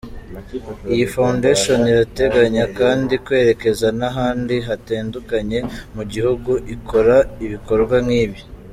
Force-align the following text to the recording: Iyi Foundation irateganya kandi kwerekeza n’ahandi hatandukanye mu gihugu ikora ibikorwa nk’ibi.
Iyi 0.93 1.05
Foundation 1.15 1.81
irateganya 1.93 2.65
kandi 2.79 3.13
kwerekeza 3.25 3.87
n’ahandi 3.99 4.55
hatandukanye 4.67 5.59
mu 5.95 6.03
gihugu 6.13 6.51
ikora 6.75 7.15
ibikorwa 7.45 7.95
nk’ibi. 8.05 8.39